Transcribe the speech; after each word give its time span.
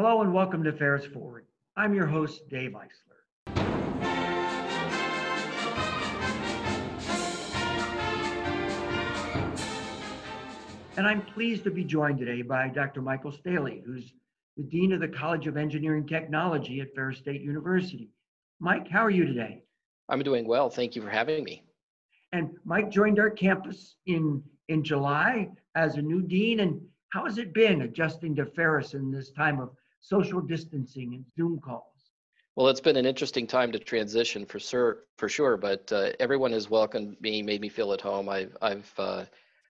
Hello 0.00 0.22
and 0.22 0.32
welcome 0.32 0.62
to 0.62 0.72
Ferris 0.72 1.04
Forward. 1.06 1.44
I'm 1.76 1.92
your 1.92 2.06
host, 2.06 2.48
Dave 2.48 2.70
Eisler. 2.70 3.56
And 10.96 11.04
I'm 11.04 11.22
pleased 11.22 11.64
to 11.64 11.72
be 11.72 11.82
joined 11.82 12.20
today 12.20 12.42
by 12.42 12.68
Dr. 12.68 13.02
Michael 13.02 13.32
Staley, 13.32 13.82
who's 13.84 14.12
the 14.56 14.62
Dean 14.62 14.92
of 14.92 15.00
the 15.00 15.08
College 15.08 15.48
of 15.48 15.56
Engineering 15.56 16.06
Technology 16.06 16.80
at 16.80 16.94
Ferris 16.94 17.18
State 17.18 17.40
University. 17.40 18.08
Mike, 18.60 18.88
how 18.88 19.04
are 19.04 19.10
you 19.10 19.26
today? 19.26 19.64
I'm 20.08 20.22
doing 20.22 20.46
well. 20.46 20.70
Thank 20.70 20.94
you 20.94 21.02
for 21.02 21.10
having 21.10 21.42
me. 21.42 21.64
And 22.32 22.50
Mike 22.64 22.92
joined 22.92 23.18
our 23.18 23.30
campus 23.30 23.96
in, 24.06 24.44
in 24.68 24.84
July 24.84 25.48
as 25.74 25.96
a 25.96 26.02
new 26.02 26.22
dean. 26.22 26.60
And 26.60 26.80
how 27.08 27.24
has 27.24 27.38
it 27.38 27.52
been 27.52 27.82
adjusting 27.82 28.36
to 28.36 28.46
Ferris 28.46 28.94
in 28.94 29.10
this 29.10 29.32
time 29.32 29.58
of 29.58 29.72
social 30.00 30.40
distancing 30.40 31.14
and 31.14 31.24
Zoom 31.36 31.60
calls? 31.60 31.84
Well, 32.56 32.68
it's 32.68 32.80
been 32.80 32.96
an 32.96 33.06
interesting 33.06 33.46
time 33.46 33.70
to 33.72 33.78
transition 33.78 34.44
for 34.44 34.58
sure, 34.58 35.04
for 35.16 35.28
sure. 35.28 35.56
But 35.56 35.92
uh, 35.92 36.10
everyone 36.18 36.52
has 36.52 36.68
welcomed 36.68 37.16
me, 37.20 37.42
made 37.42 37.60
me 37.60 37.68
feel 37.68 37.92
at 37.92 38.00
home. 38.00 38.28
I've, 38.28 38.56
I've 38.60 38.92
uh, 38.98 39.24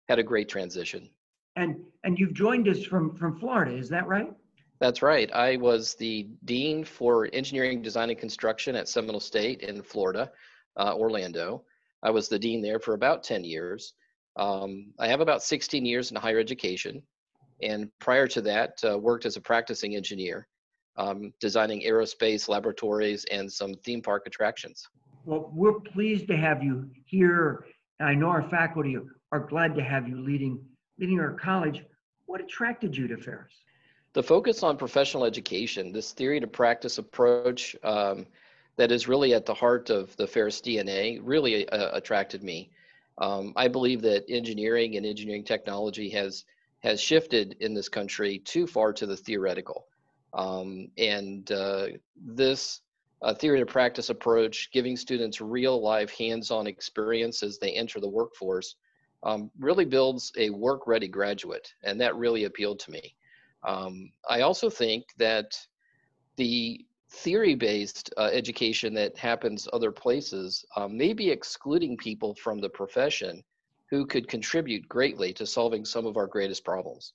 had 0.09 0.19
a 0.19 0.23
great 0.23 0.49
transition. 0.49 1.11
And 1.57 1.77
and 2.05 2.19
you've 2.19 2.35
joined 2.35 2.69
us 2.69 2.85
from 2.85 3.17
from 3.17 3.39
Florida, 3.39 3.77
is 3.77 3.89
that 3.89 4.07
right? 4.07 4.33
That's 4.81 5.03
right. 5.03 5.31
I 5.33 5.57
was 5.57 5.95
the 5.97 6.29
dean 6.45 6.85
for 6.85 7.29
engineering, 7.33 7.83
design, 7.83 8.11
and 8.11 8.19
construction 8.19 8.77
at 8.77 8.89
Seminole 8.89 9.21
State 9.21 9.63
in 9.63 9.83
Florida, 9.83 10.31
uh, 10.77 10.95
Orlando. 10.95 11.65
I 12.03 12.11
was 12.11 12.29
the 12.29 12.39
dean 12.39 12.63
there 12.63 12.79
for 12.79 12.95
about 12.95 13.25
10 13.25 13.43
years. 13.43 13.95
Um, 14.37 14.93
I 15.01 15.09
have 15.09 15.21
about 15.21 15.43
16 15.43 15.85
years 15.85 16.13
in 16.13 16.17
higher 16.17 16.39
education, 16.39 17.03
and 17.63 17.91
prior 17.99 18.27
to 18.29 18.41
that, 18.43 18.79
uh, 18.89 18.99
worked 18.99 19.27
as 19.27 19.37
a 19.37 19.41
practicing 19.41 19.97
engineer, 19.97 20.47
um, 20.97 21.33
designing 21.41 21.83
aerospace 21.83 22.49
laboratories 22.49 23.25
and 23.31 23.51
some 23.51 23.75
theme 23.85 24.03
park 24.03 24.25
attractions. 24.27 24.87
Well, 25.25 25.51
we're 25.53 25.81
pleased 25.81 26.29
to 26.29 26.37
have 26.37 26.63
you 26.63 26.89
here. 27.05 27.65
I 28.01 28.15
know 28.15 28.29
our 28.29 28.49
faculty 28.49 28.97
are 29.33 29.41
glad 29.41 29.75
to 29.75 29.83
have 29.83 30.09
you 30.09 30.21
leading 30.21 30.61
leading 30.99 31.21
our 31.21 31.35
college. 31.35 31.85
What 32.27 32.41
attracted 32.41 32.97
you 32.97 33.07
to 33.09 33.17
Ferris? 33.17 33.55
The 34.15 34.23
focus 34.23 34.63
on 34.63 34.77
professional 34.77 35.25
education, 35.25 35.93
this 35.93 36.13
theory 36.13 36.41
to 36.41 36.47
practice 36.47 36.99
approach 36.99 37.77
um, 37.85 38.27
that 38.77 38.91
is 38.91 39.07
really 39.07 39.35
at 39.35 39.47
the 39.47 39.55
heart 39.55 39.91
of 39.91 40.17
the 40.17 40.27
Ferris 40.27 40.61
DNA, 40.61 41.21
really 41.23 41.69
uh, 41.69 41.97
attracted 41.97 42.43
me. 42.43 42.71
Um, 43.19 43.53
I 43.57 43.69
believe 43.69 44.01
that 44.03 44.25
engineering 44.29 44.97
and 44.97 45.05
engineering 45.05 45.45
technology 45.45 46.09
has 46.11 46.45
has 46.81 47.01
shifted 47.01 47.57
in 47.61 47.75
this 47.75 47.89
country 47.89 48.39
too 48.39 48.67
far 48.67 48.93
to 48.93 49.07
the 49.07 49.17
theoretical, 49.17 49.87
um, 50.35 50.89
and 50.97 51.51
uh, 51.51 51.87
this 52.17 52.81
uh, 53.23 53.35
theory 53.35 53.59
to 53.59 53.67
practice 53.67 54.11
approach, 54.11 54.71
giving 54.73 54.97
students 54.97 55.41
real 55.41 55.83
life 55.83 56.11
hands-on 56.17 56.67
experience 56.67 57.43
as 57.43 57.59
they 57.59 57.73
enter 57.73 58.01
the 58.01 58.09
workforce, 58.09 58.77
um, 59.25 59.51
really 59.59 59.85
builds 59.85 60.33
a 60.39 60.51
work-ready 60.51 61.09
graduate, 61.09 61.73
and 61.83 62.01
that 62.01 62.15
really 62.15 62.45
appealed 62.45 62.79
to 62.79 62.91
me. 62.93 63.15
Um, 63.67 64.13
I 64.29 64.43
also 64.43 64.71
think 64.71 65.07
that 65.19 65.59
the 66.37 66.85
theory-based 67.11 68.13
uh, 68.17 68.31
education 68.33 68.95
that 68.95 69.19
happens 69.19 69.67
other 69.73 69.91
places 69.91 70.65
um, 70.77 70.97
may 70.97 71.13
be 71.13 71.31
excluding 71.31 71.97
people 71.97 72.35
from 72.37 72.61
the 72.61 72.69
profession 72.69 73.43
who 73.91 74.07
could 74.07 74.29
contribute 74.29 74.89
greatly 74.89 75.33
to 75.35 75.47
solving 75.47 75.85
some 75.85 76.07
of 76.07 76.17
our 76.17 76.27
greatest 76.27 76.65
problems. 76.65 77.13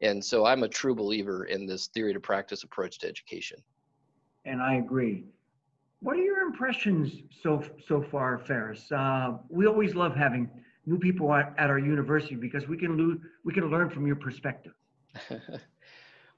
And 0.00 0.24
so 0.24 0.44
I'm 0.44 0.62
a 0.62 0.68
true 0.68 0.94
believer 0.94 1.44
in 1.44 1.66
this 1.66 1.86
theory 1.88 2.12
to 2.12 2.20
practice 2.20 2.62
approach 2.64 2.98
to 3.00 3.08
education. 3.08 3.58
And 4.44 4.60
I 4.60 4.74
agree. 4.74 5.24
What 6.00 6.16
are 6.16 6.22
your 6.22 6.42
impressions 6.42 7.12
so 7.42 7.62
so 7.86 8.02
far, 8.02 8.38
Ferris? 8.38 8.90
Uh, 8.90 9.38
we 9.48 9.66
always 9.66 9.94
love 9.94 10.16
having 10.16 10.50
new 10.84 10.98
people 10.98 11.32
at, 11.32 11.54
at 11.58 11.70
our 11.70 11.78
university 11.78 12.34
because 12.34 12.66
we 12.66 12.76
can 12.76 12.98
lo- 12.98 13.20
we 13.44 13.52
can 13.52 13.70
learn 13.70 13.88
from 13.88 14.06
your 14.06 14.16
perspective. 14.16 14.72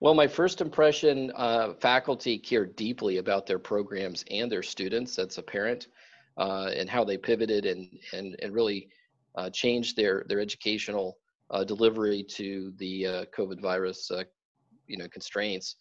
Well, 0.00 0.12
my 0.12 0.26
first 0.26 0.60
impression, 0.60 1.32
uh, 1.34 1.72
faculty 1.74 2.36
care 2.36 2.66
deeply 2.66 3.18
about 3.18 3.46
their 3.46 3.58
programs 3.58 4.22
and 4.30 4.52
their 4.52 4.62
students. 4.62 5.16
That's 5.16 5.38
apparent, 5.38 5.86
uh, 6.36 6.70
and 6.76 6.90
how 6.90 7.04
they 7.04 7.16
pivoted 7.16 7.64
and 7.64 7.98
and 8.12 8.36
and 8.42 8.52
really 8.52 8.90
uh, 9.36 9.50
changed 9.50 9.96
their 9.96 10.24
their 10.28 10.40
educational 10.40 11.18
uh, 11.50 11.64
delivery 11.64 12.22
to 12.22 12.72
the 12.78 13.06
uh, 13.06 13.24
COVID 13.36 13.60
virus, 13.60 14.10
uh, 14.10 14.24
you 14.86 14.96
know, 14.96 15.08
constraints. 15.08 15.76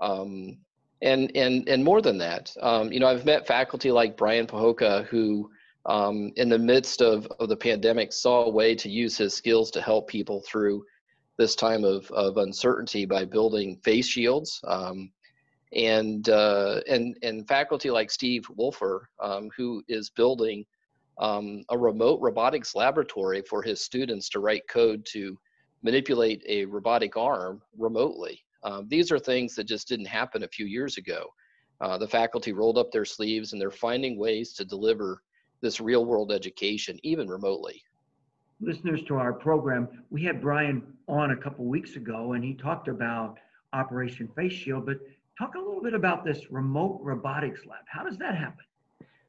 Um, 0.00 0.58
and 1.02 1.30
and 1.36 1.68
and 1.68 1.84
more 1.84 2.02
than 2.02 2.18
that, 2.18 2.52
um, 2.60 2.92
you 2.92 3.00
know, 3.00 3.06
I've 3.06 3.24
met 3.24 3.46
faculty 3.46 3.90
like 3.90 4.16
Brian 4.16 4.46
Pohoka 4.46 5.06
who. 5.06 5.50
Um, 5.86 6.32
in 6.36 6.50
the 6.50 6.58
midst 6.58 7.00
of, 7.00 7.26
of 7.40 7.48
the 7.48 7.56
pandemic, 7.56 8.12
saw 8.12 8.44
a 8.44 8.50
way 8.50 8.74
to 8.74 8.90
use 8.90 9.16
his 9.16 9.32
skills 9.32 9.70
to 9.70 9.80
help 9.80 10.06
people 10.06 10.42
through 10.46 10.84
this 11.38 11.54
time 11.54 11.84
of, 11.84 12.10
of 12.10 12.36
uncertainty 12.36 13.06
by 13.06 13.24
building 13.24 13.78
face 13.84 14.06
shields. 14.06 14.60
Um, 14.64 15.10
and, 15.72 16.28
uh, 16.28 16.80
and, 16.88 17.16
and 17.22 17.46
faculty 17.46 17.90
like 17.90 18.10
Steve 18.10 18.44
Wolfer, 18.56 19.08
um, 19.22 19.48
who 19.56 19.82
is 19.88 20.10
building 20.10 20.66
um, 21.18 21.64
a 21.70 21.78
remote 21.78 22.20
robotics 22.20 22.74
laboratory 22.74 23.42
for 23.42 23.62
his 23.62 23.80
students 23.80 24.28
to 24.30 24.40
write 24.40 24.62
code 24.68 25.04
to 25.12 25.38
manipulate 25.82 26.42
a 26.48 26.64
robotic 26.64 27.16
arm 27.16 27.62
remotely. 27.76 28.40
Um, 28.62 28.86
these 28.88 29.12
are 29.12 29.18
things 29.18 29.54
that 29.54 29.64
just 29.64 29.88
didn't 29.88 30.06
happen 30.06 30.42
a 30.42 30.48
few 30.48 30.66
years 30.66 30.96
ago. 30.96 31.26
Uh, 31.80 31.96
the 31.96 32.08
faculty 32.08 32.52
rolled 32.52 32.78
up 32.78 32.90
their 32.90 33.04
sleeves 33.04 33.52
and 33.52 33.60
they're 33.60 33.70
finding 33.70 34.18
ways 34.18 34.52
to 34.54 34.64
deliver 34.64 35.22
this 35.60 35.80
real 35.80 36.04
world 36.04 36.32
education, 36.32 36.98
even 37.02 37.28
remotely 37.28 37.82
listeners 38.60 39.02
to 39.04 39.16
our 39.16 39.32
program, 39.32 39.88
we 40.10 40.22
had 40.22 40.40
Brian 40.40 40.82
on 41.06 41.30
a 41.30 41.36
couple 41.36 41.64
weeks 41.64 41.96
ago 41.96 42.32
and 42.32 42.44
he 42.44 42.54
talked 42.54 42.88
about 42.88 43.38
Operation 43.72 44.28
Face 44.34 44.52
Shield, 44.52 44.86
but 44.86 44.98
talk 45.38 45.54
a 45.54 45.58
little 45.58 45.82
bit 45.82 45.94
about 45.94 46.24
this 46.24 46.50
remote 46.50 47.00
robotics 47.02 47.64
lab. 47.66 47.84
How 47.86 48.04
does 48.04 48.18
that 48.18 48.34
happen? 48.34 48.64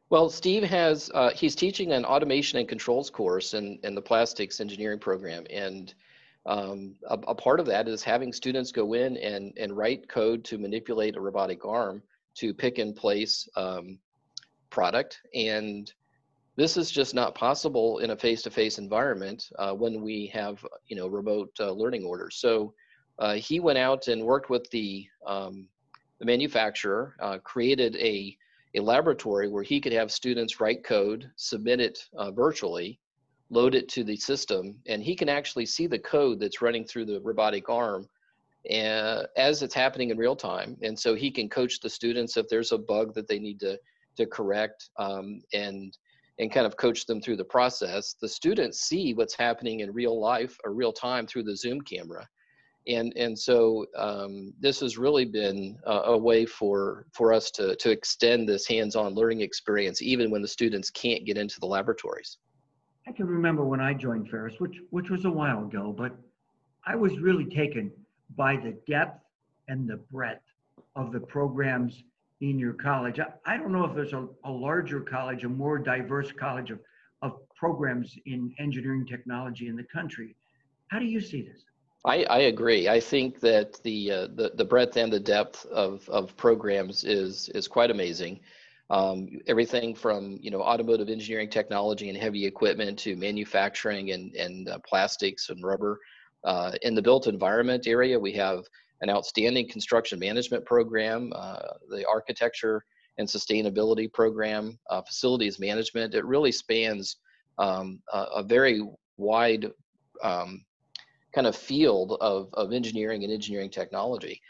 Well, 0.09 0.29
Steve 0.29 0.63
has, 0.63 1.11
uh, 1.13 1.29
he's 1.29 1.53
teaching 1.53 1.91
an 1.91 2.03
automation 2.03 2.57
and 2.57 2.67
controls 2.67 3.11
course 3.11 3.53
in, 3.53 3.77
in 3.83 3.93
the 3.93 4.01
plastics 4.01 4.59
engineering 4.59 4.97
program. 4.97 5.45
And 5.51 5.93
um, 6.47 6.95
a, 7.07 7.13
a, 7.27 7.35
part 7.35 7.59
of 7.59 7.67
that 7.67 7.87
is 7.87 8.01
having 8.01 8.33
students 8.33 8.71
go 8.71 8.93
in 8.93 9.17
and, 9.17 9.53
and 9.57 9.77
write 9.77 10.09
code 10.09 10.43
to 10.45 10.57
manipulate 10.57 11.15
a 11.15 11.21
robotic 11.21 11.63
arm 11.63 12.01
to 12.35 12.55
pick 12.55 12.79
and 12.79 12.95
place 12.95 13.47
um, 13.55 13.99
product. 14.71 15.19
And 15.35 15.93
this 16.55 16.75
is 16.75 16.89
just 16.89 17.13
not 17.13 17.35
possible 17.35 17.99
in 17.99 18.09
a 18.09 18.17
face-to-face 18.17 18.79
environment 18.79 19.47
uh, 19.59 19.73
when 19.73 20.01
we 20.01 20.25
have, 20.33 20.65
you 20.87 20.95
know, 20.95 21.07
remote 21.07 21.51
uh, 21.59 21.71
learning 21.71 22.03
orders. 22.03 22.37
So 22.37 22.73
uh, 23.19 23.33
he 23.33 23.59
went 23.59 23.77
out 23.77 24.07
and 24.07 24.23
worked 24.23 24.49
with 24.49 24.67
the, 24.71 25.07
um, 25.27 25.67
the 26.17 26.25
manufacturer, 26.25 27.15
uh, 27.19 27.37
created 27.43 27.95
a, 27.97 28.35
a 28.75 28.79
laboratory 28.79 29.47
where 29.47 29.63
he 29.63 29.81
could 29.81 29.93
have 29.93 30.11
students 30.11 30.59
write 30.59 30.83
code, 30.83 31.29
submit 31.35 31.79
it 31.79 31.99
uh, 32.15 32.31
virtually, 32.31 32.99
load 33.49 33.73
it 33.73 33.89
to 33.89 34.03
the 34.03 34.15
system, 34.15 34.75
and 34.87 35.01
he 35.01 35.15
can 35.15 35.29
actually 35.29 35.65
see 35.65 35.87
the 35.87 35.99
code 35.99 36.39
that's 36.39 36.61
running 36.61 36.85
through 36.85 37.05
the 37.05 37.19
robotic 37.21 37.67
arm 37.69 38.07
and, 38.69 39.25
as 39.37 39.63
it's 39.63 39.73
happening 39.73 40.11
in 40.11 40.17
real 40.17 40.35
time. 40.35 40.77
And 40.83 40.97
so 40.97 41.15
he 41.15 41.31
can 41.31 41.49
coach 41.49 41.79
the 41.79 41.89
students 41.89 42.37
if 42.37 42.47
there's 42.47 42.71
a 42.71 42.77
bug 42.77 43.13
that 43.15 43.27
they 43.27 43.39
need 43.39 43.59
to, 43.61 43.79
to 44.17 44.25
correct 44.25 44.89
um, 44.97 45.41
and 45.53 45.97
and 46.39 46.51
kind 46.51 46.65
of 46.65 46.77
coach 46.77 47.05
them 47.05 47.21
through 47.21 47.35
the 47.35 47.43
process. 47.43 48.15
The 48.21 48.29
students 48.29 48.79
see 48.79 49.13
what's 49.13 49.35
happening 49.35 49.81
in 49.81 49.91
real 49.91 50.19
life 50.19 50.57
or 50.63 50.73
real 50.73 50.93
time 50.93 51.27
through 51.27 51.43
the 51.43 51.55
Zoom 51.55 51.81
camera. 51.81 52.25
And, 52.87 53.13
and 53.15 53.37
so 53.37 53.85
um, 53.95 54.53
this 54.59 54.79
has 54.79 54.97
really 54.97 55.25
been 55.25 55.77
a, 55.85 55.91
a, 55.91 56.17
way 56.17 56.45
for, 56.45 57.05
for 57.11 57.33
us 57.33 57.51
to, 57.51 57.75
to 57.75 57.91
extend 57.91 58.47
this 58.47 58.65
hands-on 58.67 59.13
learning 59.13 59.41
experience 59.41 60.01
even 60.01 60.31
when 60.31 60.41
the 60.41 60.47
students 60.47 60.89
can't 60.89 61.25
get 61.25 61.37
into 61.37 61.59
the 61.59 61.67
laboratories. 61.67 62.37
I 63.07 63.11
can 63.11 63.27
remember 63.27 63.63
when 63.63 63.79
I 63.79 63.93
joined 63.93 64.29
Ferris, 64.29 64.55
which, 64.59 64.77
which 64.91 65.09
was 65.09 65.25
a 65.25 65.29
while 65.29 65.63
ago, 65.63 65.93
but 65.95 66.15
I 66.85 66.95
was 66.95 67.19
really 67.19 67.45
taken 67.45 67.91
by 68.35 68.55
the 68.55 68.77
depth 68.87 69.23
and 69.67 69.87
the 69.87 69.97
breadth 69.97 70.43
of 70.95 71.11
the 71.11 71.19
programs 71.19 72.03
in 72.41 72.57
your 72.57 72.73
college. 72.73 73.19
I, 73.19 73.27
I 73.45 73.57
don't 73.57 73.71
know 73.71 73.85
if 73.85 73.95
there's 73.95 74.13
a, 74.13 74.27
a 74.45 74.51
larger 74.51 75.01
college, 75.01 75.43
a 75.43 75.49
more 75.49 75.77
diverse 75.77 76.31
college 76.31 76.71
of, 76.71 76.79
of 77.21 77.33
programs 77.55 78.15
in 78.25 78.53
engineering 78.59 79.05
technology 79.05 79.67
in 79.67 79.75
the 79.75 79.83
country. 79.83 80.35
How 80.87 80.99
do 80.99 81.05
you 81.05 81.21
see 81.21 81.41
this? 81.41 81.63
I, 82.05 82.23
I 82.23 82.39
agree. 82.39 82.87
I 82.87 82.99
think 82.99 83.39
that 83.41 83.81
the, 83.83 84.11
uh, 84.11 84.27
the 84.33 84.51
the 84.55 84.63
breadth 84.63 84.95
and 84.95 85.11
the 85.11 85.19
depth 85.19 85.65
of, 85.65 86.07
of 86.09 86.35
programs 86.37 87.03
is 87.03 87.49
is 87.49 87.67
quite 87.67 87.91
amazing. 87.91 88.39
Um, 88.89 89.27
everything 89.47 89.93
from 89.93 90.39
you 90.41 90.49
know 90.49 90.61
automotive 90.61 91.09
engineering 91.09 91.49
technology 91.49 92.09
and 92.09 92.17
heavy 92.17 92.45
equipment 92.45 92.97
to 92.99 93.15
manufacturing 93.15 94.11
and 94.11 94.33
and 94.35 94.69
uh, 94.69 94.79
plastics 94.87 95.49
and 95.49 95.63
rubber. 95.63 95.99
Uh, 96.45 96.71
in 96.83 96.95
the 96.95 97.01
built 97.01 97.27
environment 97.27 97.85
area, 97.85 98.17
we 98.17 98.31
have 98.31 98.63
an 99.01 99.09
outstanding 99.09 99.67
construction 99.67 100.17
management 100.19 100.65
program, 100.65 101.33
uh, 101.35 101.59
the 101.89 102.05
architecture 102.07 102.83
and 103.17 103.27
sustainability 103.27 104.11
program, 104.11 104.79
uh, 104.89 105.01
facilities 105.01 105.59
management. 105.59 106.15
It 106.15 106.25
really 106.25 106.53
spans 106.53 107.17
um, 107.57 108.01
a, 108.13 108.19
a, 108.37 108.43
very 108.43 108.81
wide 109.17 109.69
um, 110.23 110.63
kind 111.33 111.47
of 111.47 111.55
field 111.55 112.17
of, 112.21 112.49
of 112.53 112.73
engineering 112.73 113.23
and 113.23 113.33
engineering 113.33 113.69
technology. 113.69 114.41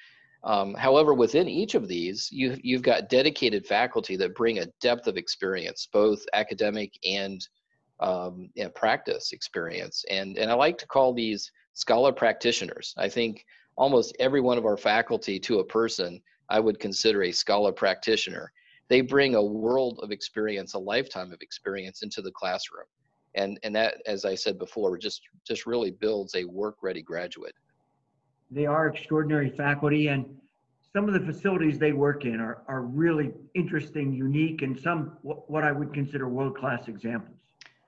Um, 0.44 0.74
however, 0.74 1.14
within 1.14 1.50
each 1.50 1.76
of 1.76 1.88
these, 1.88 2.30
you, 2.32 2.58
you've 2.64 2.82
got 2.82 3.10
dedicated 3.10 3.66
faculty 3.66 4.16
that 4.16 4.36
bring 4.36 4.60
a 4.60 4.68
depth 4.80 5.08
of 5.08 5.18
experience, 5.18 5.88
both 5.92 6.26
academic 6.34 6.94
and 7.06 7.46
um, 8.00 8.50
practice 8.76 9.34
experience. 9.34 10.06
And, 10.10 10.38
and 10.38 10.50
I 10.50 10.54
like 10.54 10.78
to 10.78 10.88
call 10.88 11.14
these 11.14 11.52
scholar 11.74 12.14
practitioners. 12.14 12.94
I 12.98 13.10
think 13.10 13.46
almost 13.76 14.16
every 14.20 14.42
one 14.42 14.58
of 14.58 14.66
our 14.66 14.78
faculty 14.78 15.40
to 15.40 15.60
a 15.60 15.66
person 15.66 16.22
I 16.50 16.60
would 16.60 16.80
consider 16.80 17.24
a 17.24 17.32
scholar 17.32 17.72
practitioner. 17.72 18.52
They 18.88 19.02
bring 19.02 19.36
a 19.36 19.44
world 19.44 20.00
of 20.02 20.12
experience, 20.12 20.74
a 20.74 20.80
lifetime 20.80 21.32
of 21.32 21.42
experience 21.42 22.02
into 22.02 22.22
the 22.22 22.32
classroom. 22.32 22.88
And, 23.36 23.60
and 23.64 23.76
that, 23.76 23.96
as 24.06 24.26
I 24.26 24.36
said 24.36 24.58
before, 24.58 24.98
just, 24.98 25.22
just 25.46 25.66
really 25.66 25.92
builds 25.92 26.36
a 26.36 26.46
work 26.46 26.78
ready 26.82 27.02
graduate. 27.02 27.54
They 28.52 28.66
are 28.66 28.88
extraordinary 28.88 29.50
faculty, 29.50 30.08
and 30.08 30.26
some 30.92 31.08
of 31.08 31.14
the 31.14 31.20
facilities 31.20 31.78
they 31.78 31.92
work 31.92 32.26
in 32.26 32.40
are, 32.40 32.64
are 32.68 32.82
really 32.82 33.32
interesting, 33.54 34.12
unique, 34.12 34.64
and 34.64 34.80
some 34.80 35.18
what 35.22 35.64
I 35.64 35.72
would 35.72 35.94
consider 35.94 36.28
world 36.28 36.58
class 36.58 36.88
examples. 36.88 37.38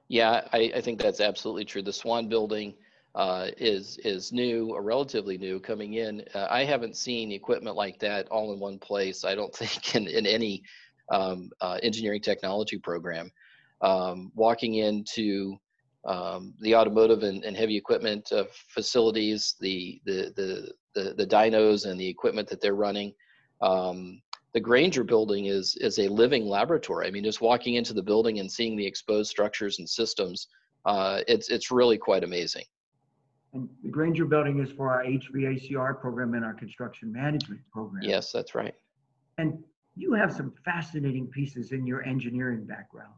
Yeah, 0.08 0.48
I, 0.52 0.72
I, 0.76 0.82
think 0.82 1.02
that's 1.02 1.22
absolutely 1.22 1.66
true. 1.66 1.82
The 1.82 1.94
Swan 1.94 2.28
Building 2.28 2.76
uh, 3.16 3.48
is 3.58 3.98
is 4.00 4.32
new, 4.32 4.68
or 4.68 4.84
relatively 4.84 5.38
new, 5.38 5.60
coming 5.60 5.96
in. 5.96 6.24
Uh, 6.36 6.48
I 6.50 6.64
haven't 6.64 6.96
seen 6.96 7.32
equipment 7.32 7.76
like 7.76 7.98
that 8.00 8.28
all 8.28 8.54
in 8.54 8.60
one 8.60 8.78
place. 8.78 9.24
I 9.24 9.36
don't 9.36 9.56
think 9.62 9.96
in 9.96 10.08
in 10.08 10.26
any 10.26 10.64
um, 11.10 11.50
uh, 11.60 11.80
engineering 11.82 12.22
technology 12.22 12.78
program. 12.78 13.32
Um, 13.82 14.32
walking 14.36 14.76
into 14.76 15.58
um, 16.06 16.54
the 16.62 16.76
automotive 16.76 17.24
and, 17.24 17.44
and 17.44 17.56
heavy 17.56 17.78
equipment 17.78 18.32
uh, 18.32 18.46
facilities, 18.70 19.56
the, 19.60 20.02
the, 20.06 20.34
the, 20.36 20.72
the, 20.96 21.14
the 21.14 21.28
dynos 21.28 21.86
and 21.86 22.00
the 22.00 22.08
equipment 22.08 22.48
that 22.50 22.62
they're 22.62 22.76
running. 22.76 23.14
Um, 23.62 24.22
the 24.54 24.60
Granger 24.60 25.04
building 25.04 25.46
is, 25.46 25.78
is 25.80 26.00
a 26.00 26.08
living 26.08 26.46
laboratory. 26.46 27.08
I 27.08 27.12
mean, 27.12 27.24
just 27.24 27.42
walking 27.42 27.76
into 27.76 27.94
the 27.94 28.04
building 28.04 28.40
and 28.40 28.52
seeing 28.52 28.76
the 28.76 28.86
exposed 28.86 29.30
structures 29.30 29.80
and 29.80 29.88
systems, 29.88 30.48
uh, 30.86 31.22
it's, 31.28 31.50
it's 31.50 31.72
really 31.72 31.98
quite 31.98 32.24
amazing. 32.24 32.66
And 33.54 33.70
the 33.84 33.90
Granger 33.90 34.26
building 34.26 34.60
is 34.60 34.72
for 34.72 34.92
our 34.92 35.04
HVACR 35.04 36.00
program 36.00 36.34
and 36.34 36.44
our 36.44 36.54
construction 36.54 37.12
management 37.12 37.62
program. 37.72 38.04
Yes, 38.04 38.32
that's 38.32 38.56
right. 38.56 38.74
And 39.38 39.64
you 39.96 40.14
have 40.14 40.34
some 40.34 40.54
fascinating 40.66 41.28
pieces 41.28 41.72
in 41.72 41.86
your 41.86 42.04
engineering 42.04 42.66
background 42.66 43.14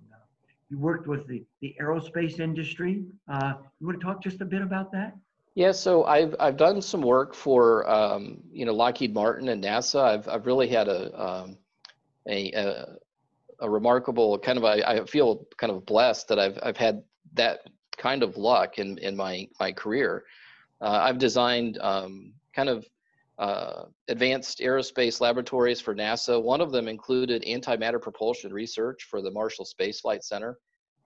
you 0.74 0.80
worked 0.80 1.08
with 1.08 1.28
the, 1.28 1.44
the 1.62 1.75
aerospace 1.80 2.40
industry. 2.40 3.06
Uh, 3.31 3.54
you 3.80 3.86
want 3.86 4.00
to 4.00 4.06
talk 4.06 4.24
just 4.24 4.42
a 4.42 4.46
bit 4.46 4.64
about 4.64 4.92
that? 4.92 5.16
Yeah, 5.54 5.72
so 5.72 6.06
I've 6.06 6.36
I've 6.40 6.58
done 6.58 6.81
some 6.81 7.02
work 7.02 7.36
for 7.36 7.88
um, 7.88 8.40
you 8.52 8.66
know 8.66 8.74
Lockheed 8.74 9.14
Martin 9.14 9.50
and 9.50 9.64
NASA. 9.64 10.02
I've 10.02 10.28
I've 10.28 10.48
really 10.48 10.68
had 10.68 10.88
a 10.88 11.24
um, 11.24 11.58
a, 12.28 12.52
a, 12.54 12.96
a 13.60 13.70
remarkable 13.70 14.40
kind 14.40 14.58
of 14.58 14.66
I, 14.66 14.81
I 14.81 15.06
feel 15.06 15.46
kind 15.58 15.72
of 15.72 15.86
blessed 15.86 16.28
that 16.30 16.40
I've 16.40 16.58
I've 16.64 16.78
had 16.78 17.04
that 17.34 17.60
kind 17.98 18.24
of 18.24 18.36
luck 18.36 18.80
in 18.80 18.98
in 18.98 19.16
my 19.16 19.48
my 19.60 19.72
career. 19.72 20.24
Uh, 20.81 21.00
I've 21.04 21.20
designed 21.20 21.78
um, 21.81 22.34
kind 22.56 22.68
of 22.68 22.88
uh, 23.44 23.88
advanced 24.07 24.60
aerospace 24.60 25.19
laboratories 25.19 25.81
for 25.81 25.94
NASA. 25.94 26.42
One 26.42 26.62
of 26.62 26.72
them 26.72 26.88
included 26.88 27.44
antimatter 27.44 28.01
propulsion 28.01 28.54
research 28.54 29.04
for 29.10 29.22
the 29.22 29.31
Marshall 29.31 29.66
Space 29.66 30.00
Flight 30.00 30.24
Center. 30.24 30.57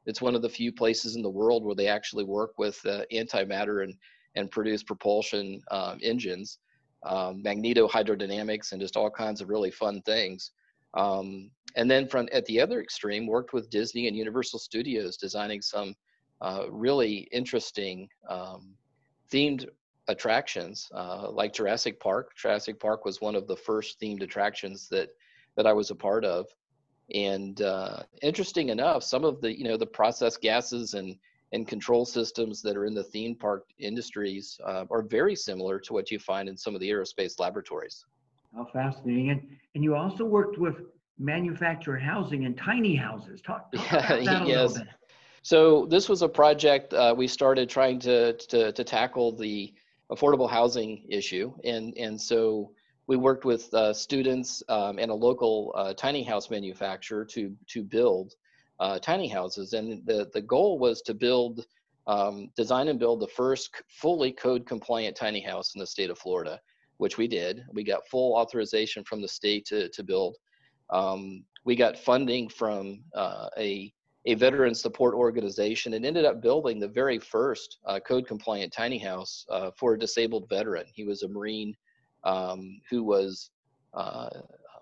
It's 0.06 0.22
one 0.22 0.36
of 0.36 0.44
the 0.44 0.50
few 0.50 0.72
places 0.72 1.16
in 1.16 1.24
the 1.24 1.38
world 1.42 1.66
where 1.66 1.74
they 1.74 1.88
actually 1.88 2.26
work 2.26 2.52
with 2.60 2.80
uh, 2.86 3.02
antimatter 3.12 3.84
and, 3.84 3.96
and 4.36 4.52
produce 4.52 4.84
propulsion 4.84 5.60
um, 5.72 5.98
engines, 6.04 6.60
um, 7.08 7.42
magnetohydrodynamics, 7.44 8.72
and 8.72 8.80
just 8.80 8.98
all 8.98 9.10
kinds 9.10 9.42
of 9.42 9.50
really 9.50 9.72
fun 9.72 10.00
things. 10.04 10.52
Um, 10.94 11.50
and 11.76 11.90
then 11.90 12.08
from 12.08 12.30
at 12.32 12.46
the 12.46 12.62
other 12.62 12.82
extreme, 12.82 13.26
worked 13.26 13.54
with 13.54 13.72
Disney 13.72 14.08
and 14.08 14.16
Universal 14.16 14.60
Studios, 14.60 15.18
designing 15.18 15.64
some 15.64 15.96
uh, 16.42 16.66
really 16.70 17.28
interesting 17.32 18.08
um, 18.30 18.76
themed 19.34 19.66
attractions 20.08 20.90
uh, 20.94 21.30
like 21.30 21.54
Jurassic 21.54 22.00
Park. 22.00 22.36
Jurassic 22.36 22.80
Park 22.80 23.06
was 23.06 23.22
one 23.22 23.36
of 23.36 23.48
the 23.48 23.56
first 23.56 24.00
themed 24.00 24.24
attractions 24.24 24.88
that 24.90 25.10
that 25.56 25.66
I 25.66 25.74
was 25.74 25.90
a 25.90 25.96
part 25.96 26.24
of. 26.24 26.48
And 27.14 27.62
uh, 27.62 28.04
interesting 28.22 28.70
enough, 28.70 29.04
some 29.04 29.24
of 29.24 29.42
the 29.42 29.58
you 29.58 29.64
know 29.64 29.78
the 29.78 29.86
process 29.86 30.38
gases 30.38 30.94
and 30.94 31.16
and 31.54 31.68
control 31.68 32.06
systems 32.06 32.62
that 32.62 32.76
are 32.76 32.86
in 32.86 32.94
the 32.94 33.04
theme 33.04 33.34
park 33.34 33.68
industries 33.80 34.60
uh, 34.66 34.86
are 34.92 35.02
very 35.02 35.36
similar 35.36 35.80
to 35.80 35.94
what 35.94 36.12
you 36.12 36.20
find 36.20 36.50
in 36.50 36.58
some 36.58 36.76
of 36.76 36.82
the 36.82 36.90
aerospace 36.90 37.40
laboratories. 37.40 38.06
How 38.54 38.66
fascinating! 38.66 39.30
And 39.32 39.58
and 39.76 39.84
you 39.84 39.96
also 39.96 40.26
worked 40.26 40.58
with 40.58 40.76
manufactured 41.20 42.00
housing 42.00 42.46
and 42.46 42.58
tiny 42.58 42.96
houses. 42.96 43.42
Talk, 43.42 43.72
talk 43.72 43.92
about 43.92 44.26
that 44.26 44.42
a 44.44 44.46
yes. 44.46 44.72
little 44.72 44.86
bit. 44.86 44.94
So 45.48 45.86
this 45.86 46.10
was 46.10 46.24
a 46.24 46.28
project 46.28 46.94
uh, 46.94 47.14
we 47.16 47.26
started 47.26 47.70
trying 47.70 48.00
to, 48.00 48.34
to, 48.34 48.74
to 48.74 48.84
tackle 48.84 49.32
the 49.32 49.74
affordable 50.12 50.50
housing 50.50 51.06
issue. 51.10 51.54
And, 51.64 51.96
and 51.98 52.20
so 52.20 52.72
we 53.08 53.18
worked 53.18 53.46
with 53.46 53.74
uh, 53.74 53.94
students 53.94 54.64
um, 54.70 55.00
and 55.00 55.12
a 55.12 55.16
local 55.16 55.74
uh, 55.76 55.94
tiny 55.94 56.24
house 56.24 56.50
manufacturer 56.50 57.26
to, 57.26 57.56
to 57.68 57.84
build 57.84 58.34
uh, 58.80 59.00
tiny 59.00 59.28
houses. 59.28 59.74
And 59.74 60.06
the, 60.06 60.30
the 60.34 60.42
goal 60.42 60.78
was 60.78 61.02
to 61.04 61.14
build, 61.14 61.66
um, 62.06 62.50
design 62.56 62.88
and 62.90 63.00
build 63.00 63.22
the 63.22 63.28
first 63.28 63.70
fully 63.90 64.32
code 64.32 64.66
compliant 64.66 65.16
tiny 65.16 65.42
house 65.42 65.74
in 65.76 65.80
the 65.80 65.88
state 65.88 66.10
of 66.10 66.18
Florida, 66.18 66.60
which 66.98 67.18
we 67.18 67.28
did. 67.28 67.66
We 67.74 67.84
got 67.84 68.08
full 68.08 68.36
authorization 68.36 69.04
from 69.04 69.22
the 69.22 69.28
state 69.28 69.66
to, 69.68 69.90
to 69.90 70.04
build. 70.04 70.38
Um, 70.90 71.44
we 71.66 71.76
got 71.76 71.98
funding 71.98 72.50
from 72.50 73.02
uh, 73.14 73.50
a 73.58 73.94
a 74.28 74.34
veteran 74.34 74.76
support 74.76 75.16
organization 75.16 75.94
and 75.94 76.06
ended 76.06 76.26
up 76.26 76.42
building 76.42 76.80
the 76.80 76.88
very 76.88 77.18
first 77.18 77.78
uh, 77.86 77.98
code 77.98 78.28
compliant 78.28 78.74
tiny 78.74 78.98
house 78.98 79.46
uh, 79.50 79.72
for 79.78 79.94
a 79.94 80.00
disabled 80.00 80.50
veteran. 80.50 80.86
He 80.94 81.06
was 81.06 81.24
a 81.24 81.30
Marine 81.30 81.74
um, 82.26 82.82
who 82.90 83.06
was 83.06 83.52
uh, 83.94 84.30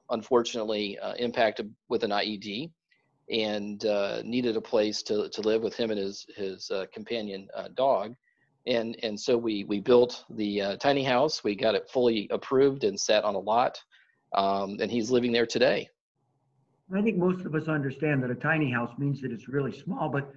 unfortunately 0.10 0.98
uh, 0.98 1.14
impacted 1.14 1.72
with 1.90 2.04
an 2.04 2.10
IED 2.10 2.72
and 3.32 3.86
uh, 3.86 4.24
needed 4.24 4.58
a 4.58 4.62
place 4.62 5.04
to, 5.04 5.30
to 5.30 5.42
live 5.42 5.62
with 5.62 5.75
him 5.75 5.92
and 5.92 6.00
his, 6.00 6.25
his 6.36 6.72
uh, 6.72 6.86
companion 6.92 7.48
dog. 7.75 8.16
And, 8.66 8.98
and 9.04 9.20
so 9.20 9.38
we, 9.38 9.64
we 9.66 9.80
built 9.80 10.25
the 10.32 10.75
tiny 10.80 11.04
house, 11.04 11.44
we 11.44 11.56
got 11.56 11.75
it 11.75 11.88
fully 11.88 12.28
approved 12.32 12.84
and 12.84 13.00
set 13.00 13.24
on 13.24 13.36
a 13.36 13.40
lot, 13.40 13.80
um, 14.34 14.78
and 14.82 14.90
he's 14.90 15.12
living 15.12 15.32
there 15.32 15.46
today. 15.46 15.88
I 16.94 17.01
think 17.01 17.18
most 17.18 17.46
of 17.46 17.56
us 17.56 17.68
understand 17.68 18.22
that 18.24 18.30
a 18.30 18.36
tiny 18.36 18.72
house 18.72 18.92
means 18.98 19.22
that 19.22 19.32
it's 19.32 19.48
really 19.48 19.72
small, 19.72 20.10
but 20.10 20.32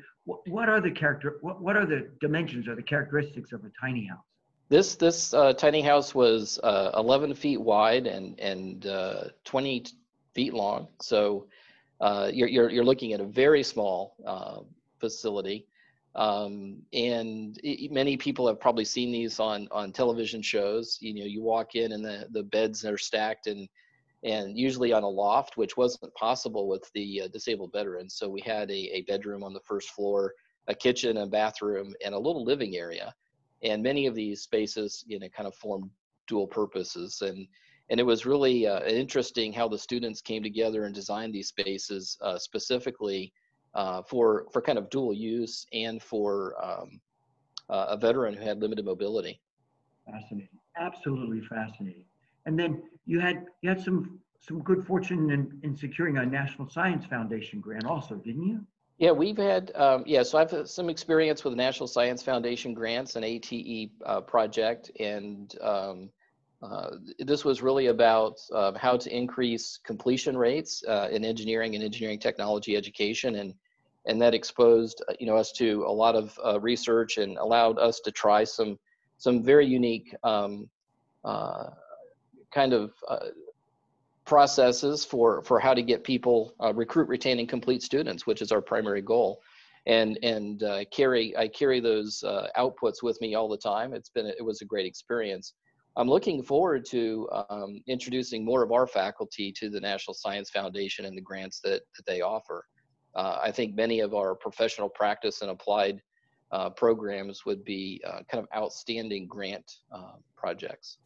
what, 0.46 0.68
are 0.68 0.80
the 0.80 0.90
character, 0.90 1.38
what, 1.42 1.60
what 1.60 1.76
are 1.76 1.84
the 1.84 2.10
dimensions 2.20 2.68
or 2.68 2.74
the 2.74 2.82
characteristics 2.82 3.52
of 3.52 3.64
a 3.64 3.70
tiny 3.80 4.06
house? 4.06 4.24
This 4.70 4.96
this 4.96 5.32
uh, 5.32 5.54
tiny 5.54 5.80
house 5.80 6.14
was 6.14 6.58
uh, 6.62 6.90
11 6.94 7.34
feet 7.34 7.58
wide 7.58 8.06
and 8.06 8.38
and 8.38 8.86
uh, 8.86 9.24
20 9.44 9.86
feet 10.34 10.52
long. 10.52 10.88
So 11.00 11.46
uh, 12.02 12.30
you're, 12.32 12.48
you're 12.48 12.68
you're 12.68 12.84
looking 12.84 13.14
at 13.14 13.20
a 13.20 13.24
very 13.24 13.62
small 13.62 14.14
uh, 14.26 14.60
facility, 15.00 15.66
um, 16.14 16.82
and 16.92 17.58
it, 17.64 17.90
many 17.90 18.18
people 18.18 18.46
have 18.46 18.60
probably 18.60 18.84
seen 18.84 19.10
these 19.10 19.40
on 19.40 19.68
on 19.70 19.90
television 19.90 20.42
shows. 20.42 20.98
You 21.00 21.14
know, 21.14 21.24
you 21.24 21.42
walk 21.42 21.74
in 21.74 21.92
and 21.92 22.04
the 22.04 22.26
the 22.32 22.42
beds 22.42 22.84
are 22.84 22.98
stacked 22.98 23.46
and 23.46 23.70
and 24.24 24.58
usually 24.58 24.92
on 24.92 25.02
a 25.02 25.08
loft, 25.08 25.56
which 25.56 25.76
wasn't 25.76 26.12
possible 26.14 26.68
with 26.68 26.90
the 26.94 27.22
uh, 27.22 27.28
disabled 27.28 27.72
veterans. 27.72 28.14
So 28.14 28.28
we 28.28 28.40
had 28.40 28.70
a, 28.70 28.96
a 28.96 29.02
bedroom 29.02 29.44
on 29.44 29.52
the 29.52 29.60
first 29.60 29.90
floor, 29.90 30.34
a 30.66 30.74
kitchen, 30.74 31.18
a 31.18 31.26
bathroom, 31.26 31.94
and 32.04 32.14
a 32.14 32.18
little 32.18 32.44
living 32.44 32.76
area. 32.76 33.14
And 33.62 33.82
many 33.82 34.06
of 34.06 34.14
these 34.14 34.42
spaces, 34.42 35.04
you 35.06 35.18
know, 35.18 35.28
kind 35.28 35.46
of 35.46 35.54
formed 35.54 35.90
dual 36.26 36.46
purposes. 36.46 37.22
And 37.22 37.46
and 37.90 37.98
it 37.98 38.02
was 38.02 38.26
really 38.26 38.66
uh, 38.66 38.84
interesting 38.84 39.50
how 39.52 39.66
the 39.66 39.78
students 39.78 40.20
came 40.20 40.42
together 40.42 40.84
and 40.84 40.94
designed 40.94 41.34
these 41.34 41.48
spaces 41.48 42.18
uh, 42.20 42.38
specifically 42.38 43.32
uh, 43.74 44.02
for 44.02 44.46
for 44.52 44.60
kind 44.60 44.78
of 44.78 44.90
dual 44.90 45.14
use 45.14 45.66
and 45.72 46.02
for 46.02 46.54
um, 46.62 47.00
uh, 47.70 47.86
a 47.90 47.96
veteran 47.96 48.34
who 48.34 48.44
had 48.44 48.60
limited 48.60 48.84
mobility. 48.84 49.40
Fascinating, 50.10 50.58
absolutely 50.76 51.40
fascinating. 51.48 52.04
And 52.46 52.58
then 52.58 52.82
you 53.08 53.18
had 53.18 53.46
you 53.62 53.70
had 53.70 53.80
some 53.80 54.20
some 54.40 54.60
good 54.62 54.86
fortune 54.86 55.30
in, 55.30 55.58
in 55.64 55.74
securing 55.74 56.18
a 56.18 56.24
National 56.24 56.68
Science 56.68 57.04
Foundation 57.04 57.60
grant 57.60 57.86
also, 57.86 58.14
didn't 58.14 58.44
you? 58.44 58.64
Yeah, 58.98 59.10
we've 59.10 59.36
had, 59.36 59.72
um, 59.74 60.04
yeah, 60.06 60.22
so 60.22 60.38
I've 60.38 60.68
some 60.68 60.88
experience 60.88 61.44
with 61.44 61.54
National 61.54 61.86
Science 61.86 62.22
Foundation 62.22 62.72
grants 62.72 63.16
and 63.16 63.24
ATE 63.24 63.90
uh, 64.04 64.20
project. 64.20 64.90
And 65.00 65.54
um, 65.60 66.10
uh, 66.62 66.90
this 67.18 67.44
was 67.44 67.62
really 67.62 67.86
about 67.86 68.38
uh, 68.52 68.72
how 68.78 68.96
to 68.96 69.16
increase 69.16 69.78
completion 69.84 70.36
rates 70.36 70.84
uh, 70.86 71.08
in 71.10 71.24
engineering 71.24 71.74
and 71.74 71.84
engineering 71.84 72.18
technology 72.18 72.76
education, 72.76 73.36
and 73.36 73.54
and 74.06 74.20
that 74.22 74.34
exposed 74.34 75.02
uh, 75.08 75.14
you 75.20 75.26
know 75.26 75.36
us 75.36 75.52
to 75.52 75.84
a 75.86 75.92
lot 75.92 76.14
of 76.16 76.38
uh, 76.44 76.60
research 76.60 77.18
and 77.18 77.38
allowed 77.38 77.78
us 77.78 78.00
to 78.00 78.10
try 78.10 78.42
some 78.44 78.78
some 79.18 79.42
very 79.42 79.66
unique 79.66 80.14
um, 80.24 80.68
kind 82.52 82.72
of 82.72 82.92
processes 84.24 85.04
for 85.04 85.42
for 85.42 85.58
how 85.58 85.74
to 85.74 85.82
get 85.82 86.04
people 86.04 86.54
recruit, 86.74 87.08
retain, 87.08 87.38
and 87.38 87.48
complete 87.48 87.82
students, 87.82 88.26
which 88.26 88.42
is 88.42 88.52
our 88.52 88.60
primary 88.60 89.02
goal 89.02 89.40
and 89.88 90.18
and 90.22 90.62
uh, 90.62 90.84
carry 90.92 91.36
I 91.36 91.48
carry 91.48 91.80
those 91.80 92.22
uh, 92.22 92.48
outputs 92.56 93.02
with 93.02 93.20
me 93.20 93.34
all 93.34 93.48
the 93.48 93.56
time. 93.56 93.92
It's 93.94 94.10
been 94.10 94.26
it 94.26 94.44
was 94.44 94.60
a 94.60 94.64
great 94.64 94.86
experience. 94.86 95.54
I'm 95.96 96.08
looking 96.08 96.44
forward 96.44 96.84
to 96.90 97.28
um, 97.50 97.82
introducing 97.88 98.44
more 98.44 98.62
of 98.62 98.70
our 98.70 98.86
faculty 98.86 99.50
to 99.58 99.68
the 99.68 99.80
National 99.80 100.14
Science 100.14 100.48
Foundation 100.48 101.06
and 101.06 101.16
the 101.16 101.22
grants 101.22 101.60
that, 101.64 101.82
that 101.96 102.06
they 102.06 102.20
offer. 102.20 102.64
Uh, 103.16 103.40
I 103.42 103.50
think 103.50 103.74
many 103.74 103.98
of 103.98 104.14
our 104.14 104.36
professional 104.36 104.88
practice 104.88 105.42
and 105.42 105.50
applied 105.50 106.00
uh, 106.52 106.70
programs 106.70 107.44
would 107.44 107.64
be 107.64 108.00
uh, 108.06 108.20
kind 108.30 108.44
of 108.44 108.46
outstanding 108.54 109.26
grant 109.26 109.68
uh, 109.90 110.12
projects. 110.36 110.98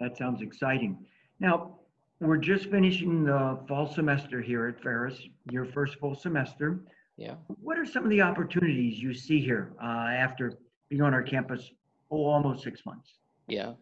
That 0.00 0.16
sounds 0.16 0.42
exciting. 0.42 0.98
Now, 1.38 1.76
we're 2.20 2.38
just 2.38 2.70
finishing 2.70 3.24
the 3.24 3.58
fall 3.68 3.86
semester 3.86 4.40
here 4.40 4.66
at 4.66 4.82
Ferris, 4.82 5.20
your 5.50 5.64
first 5.66 5.98
full 5.98 6.14
semester. 6.14 6.80
Yeah. 7.16 7.34
What 7.62 7.78
are 7.78 7.86
some 7.86 8.04
of 8.04 8.10
the 8.10 8.22
opportunities 8.22 8.98
you 8.98 9.14
see 9.14 9.40
here 9.40 9.72
uh, 9.82 9.86
after 9.86 10.54
being 10.88 11.02
on 11.02 11.14
our 11.14 11.22
campus, 11.22 11.70
oh, 12.10 12.24
almost 12.24 12.64
six 12.64 12.84
months? 12.84 13.10
Yeah. 13.46 13.74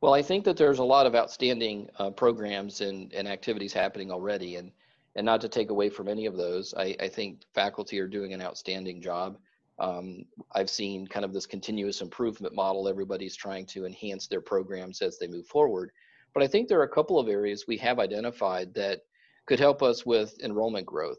Well, 0.00 0.14
I 0.14 0.22
think 0.22 0.44
that 0.44 0.56
there's 0.56 0.80
a 0.80 0.84
lot 0.84 1.06
of 1.06 1.14
outstanding 1.14 1.88
uh, 1.98 2.10
programs 2.10 2.80
and, 2.80 3.12
and 3.12 3.28
activities 3.28 3.72
happening 3.72 4.10
already. 4.10 4.56
And, 4.56 4.72
and 5.14 5.24
not 5.24 5.40
to 5.42 5.48
take 5.48 5.70
away 5.70 5.90
from 5.90 6.08
any 6.08 6.26
of 6.26 6.36
those, 6.36 6.74
I, 6.74 6.96
I 6.98 7.08
think 7.08 7.42
faculty 7.54 8.00
are 8.00 8.08
doing 8.08 8.32
an 8.32 8.42
outstanding 8.42 9.00
job. 9.00 9.38
Um, 9.78 10.24
I've 10.54 10.70
seen 10.70 11.06
kind 11.06 11.24
of 11.24 11.32
this 11.32 11.46
continuous 11.46 12.00
improvement 12.00 12.54
model. 12.54 12.88
Everybody's 12.88 13.36
trying 13.36 13.66
to 13.66 13.86
enhance 13.86 14.26
their 14.26 14.40
programs 14.40 15.02
as 15.02 15.18
they 15.18 15.26
move 15.26 15.46
forward. 15.46 15.90
But 16.34 16.42
I 16.42 16.46
think 16.46 16.68
there 16.68 16.80
are 16.80 16.84
a 16.84 16.88
couple 16.88 17.18
of 17.18 17.28
areas 17.28 17.66
we 17.66 17.76
have 17.78 17.98
identified 17.98 18.72
that 18.74 19.00
could 19.46 19.58
help 19.58 19.82
us 19.82 20.06
with 20.06 20.38
enrollment 20.42 20.86
growth. 20.86 21.18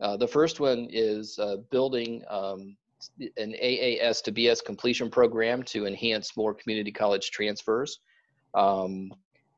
Uh, 0.00 0.16
the 0.16 0.28
first 0.28 0.60
one 0.60 0.88
is 0.90 1.38
uh, 1.38 1.56
building 1.70 2.22
um, 2.28 2.76
an 3.36 3.54
AAS 3.62 4.22
to 4.22 4.32
BS 4.32 4.64
completion 4.64 5.10
program 5.10 5.62
to 5.64 5.86
enhance 5.86 6.36
more 6.36 6.54
community 6.54 6.92
college 6.92 7.30
transfers. 7.30 8.00
Um, 8.54 9.12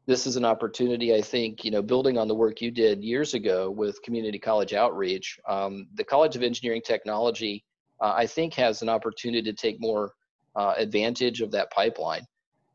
this 0.07 0.27
is 0.27 0.37
an 0.37 0.45
opportunity, 0.45 1.15
I 1.15 1.21
think, 1.21 1.65
you 1.65 1.71
know, 1.71 1.83
building 1.83 2.17
on 2.17 2.29
the 2.29 2.35
work 2.35 2.61
you 2.61 2.71
did 2.71 3.03
years 3.03 3.35
ago 3.35 3.71
with 3.71 4.01
community 4.03 4.39
college 4.39 4.73
outreach. 4.73 5.39
Um, 5.49 5.89
the 5.95 6.05
College 6.05 6.37
of 6.37 6.45
Engineering 6.45 6.83
Technology, 6.85 7.65
uh, 8.01 8.15
I 8.17 8.27
think, 8.27 8.55
has 8.55 8.83
an 8.83 8.89
opportunity 8.89 9.43
to 9.43 9.53
take 9.53 9.81
more 9.81 10.13
uh, 10.55 10.75
advantage 10.77 11.41
of 11.41 11.51
that 11.53 11.71
pipeline. 11.71 12.27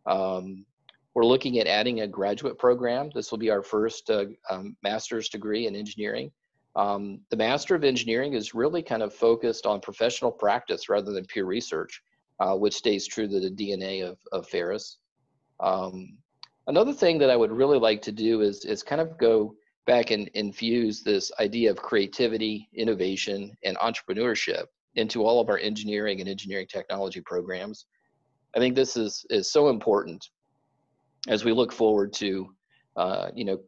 Um, 0.05 0.65
we're 1.13 1.25
looking 1.25 1.59
at 1.59 1.67
adding 1.67 2.01
a 2.01 2.07
graduate 2.07 2.57
program. 2.57 3.09
This 3.13 3.31
will 3.31 3.37
be 3.37 3.49
our 3.49 3.61
first 3.61 4.09
uh, 4.09 4.25
um, 4.49 4.77
master's 4.81 5.29
degree 5.29 5.67
in 5.67 5.75
engineering. 5.75 6.31
Um, 6.75 7.19
the 7.29 7.35
Master 7.35 7.75
of 7.75 7.83
Engineering 7.83 8.33
is 8.33 8.53
really 8.53 8.81
kind 8.81 9.03
of 9.03 9.13
focused 9.13 9.65
on 9.65 9.81
professional 9.81 10.31
practice 10.31 10.87
rather 10.87 11.11
than 11.11 11.25
pure 11.25 11.45
research, 11.45 12.01
uh, 12.39 12.55
which 12.55 12.75
stays 12.75 13.07
true 13.07 13.27
to 13.27 13.39
the 13.41 13.51
DNA 13.51 14.09
of, 14.09 14.17
of 14.31 14.47
Ferris. 14.47 14.97
Um, 15.59 16.17
another 16.67 16.93
thing 16.93 17.17
that 17.17 17.29
I 17.29 17.35
would 17.35 17.51
really 17.51 17.77
like 17.77 18.01
to 18.03 18.11
do 18.13 18.39
is, 18.39 18.63
is 18.63 18.83
kind 18.83 19.01
of 19.01 19.17
go 19.17 19.53
back 19.85 20.11
and 20.11 20.29
infuse 20.29 21.03
this 21.03 21.29
idea 21.41 21.71
of 21.71 21.77
creativity, 21.77 22.69
innovation, 22.73 23.51
and 23.65 23.75
entrepreneurship 23.77 24.67
into 24.95 25.23
all 25.23 25.39
of 25.39 25.49
our 25.49 25.57
engineering 25.57 26.19
and 26.19 26.29
engineering 26.29 26.67
technology 26.69 27.21
programs. 27.21 27.85
I 28.55 28.59
think 28.59 28.75
this 28.75 28.97
is, 28.97 29.25
is 29.29 29.51
so 29.51 29.69
important 29.69 30.29
as 31.27 31.45
we 31.45 31.53
look 31.53 31.71
forward 31.71 32.13
to, 32.13 32.53
uh, 32.95 33.29
you 33.33 33.45
know, 33.45 33.59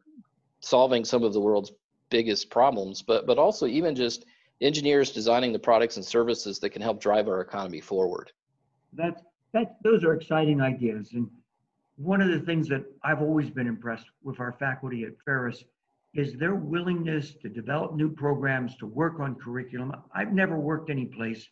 solving 0.60 1.04
some 1.04 1.22
of 1.22 1.32
the 1.32 1.40
world's 1.40 1.72
biggest 2.10 2.50
problems, 2.50 3.02
but 3.02 3.26
but 3.26 3.38
also 3.38 3.66
even 3.66 3.94
just 3.94 4.24
engineers 4.60 5.10
designing 5.10 5.52
the 5.52 5.58
products 5.58 5.96
and 5.96 6.04
services 6.04 6.58
that 6.60 6.70
can 6.70 6.82
help 6.82 7.00
drive 7.00 7.28
our 7.28 7.40
economy 7.40 7.80
forward. 7.80 8.30
That 8.92 9.22
that 9.52 9.76
those 9.82 10.04
are 10.04 10.14
exciting 10.14 10.60
ideas, 10.60 11.10
and 11.12 11.28
one 11.96 12.20
of 12.20 12.28
the 12.28 12.40
things 12.40 12.68
that 12.68 12.84
I've 13.02 13.20
always 13.20 13.50
been 13.50 13.66
impressed 13.66 14.06
with 14.22 14.40
our 14.40 14.52
faculty 14.52 15.04
at 15.04 15.12
Ferris 15.24 15.64
is 16.14 16.34
their 16.34 16.54
willingness 16.54 17.34
to 17.42 17.48
develop 17.48 17.94
new 17.94 18.10
programs, 18.10 18.76
to 18.76 18.86
work 18.86 19.18
on 19.20 19.34
curriculum. 19.34 19.92
I've 20.14 20.32
never 20.32 20.58
worked 20.58 20.90
any 20.90 21.06
place 21.06 21.46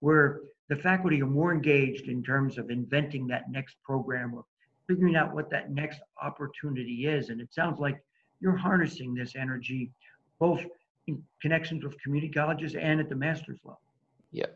where 0.00 0.40
the 0.68 0.76
faculty 0.76 1.22
are 1.22 1.26
more 1.26 1.52
engaged 1.52 2.08
in 2.08 2.22
terms 2.22 2.58
of 2.58 2.70
inventing 2.70 3.26
that 3.28 3.50
next 3.50 3.76
program 3.82 4.34
or 4.34 4.44
figuring 4.86 5.16
out 5.16 5.34
what 5.34 5.50
that 5.50 5.70
next 5.70 6.00
opportunity 6.20 7.06
is. 7.06 7.30
And 7.30 7.40
it 7.40 7.52
sounds 7.52 7.78
like 7.78 8.02
you're 8.40 8.56
harnessing 8.56 9.14
this 9.14 9.34
energy 9.36 9.90
both 10.38 10.60
in 11.06 11.22
connections 11.40 11.84
with 11.84 12.00
community 12.02 12.32
colleges 12.32 12.74
and 12.74 13.00
at 13.00 13.08
the 13.08 13.14
master's 13.14 13.58
level. 13.64 13.80
Yeah, 14.30 14.46